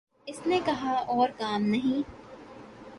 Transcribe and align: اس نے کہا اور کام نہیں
اس 0.27 0.39
نے 0.47 0.59
کہا 0.65 0.93
اور 1.07 1.29
کام 1.37 1.61
نہیں 1.63 2.01